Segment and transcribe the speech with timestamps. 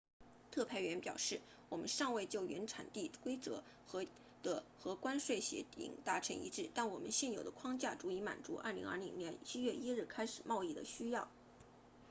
[0.49, 1.39] 特派员表示
[1.69, 3.63] 我们尚未就原产地规则
[4.79, 11.29] 和关税协定达成一致但我们现有的框架足以满足2020年7月1日开始贸易的需要